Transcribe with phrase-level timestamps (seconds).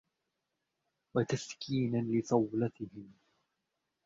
[1.15, 3.13] وَتَسْكِينًا لِصَوْلَتِهِمْ